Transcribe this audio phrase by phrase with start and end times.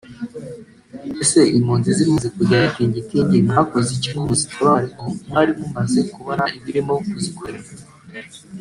[1.23, 7.71] Ese impunzi zimaze kugera Tingitingi mwakoze iki ngo muzitabare ko mwari mumaze kubona ibirimo kuzikorerwa